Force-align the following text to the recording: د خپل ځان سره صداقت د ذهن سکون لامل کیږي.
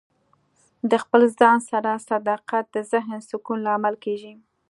د 0.91 0.93
خپل 1.03 1.21
ځان 1.39 1.57
سره 1.71 1.91
صداقت 2.09 2.65
د 2.75 2.77
ذهن 2.91 3.17
سکون 3.29 3.57
لامل 3.67 3.95
کیږي. 4.03 4.33